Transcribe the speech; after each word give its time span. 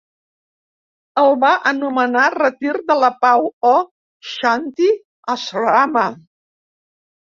El 1.23 1.35
va 1.43 1.51
anomenar 1.71 2.23
"retir 2.35 2.73
de 2.89 2.97
la 3.01 3.11
pau" 3.25 3.45
o 3.75 3.77
"shanti 4.33 4.89
asrama". 5.35 6.07